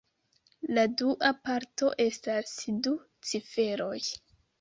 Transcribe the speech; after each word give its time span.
La 0.77 0.85
dua 1.01 1.29
parto 1.49 1.89
estas 2.05 2.55
du 2.87 2.95
ciferoj. 3.33 4.01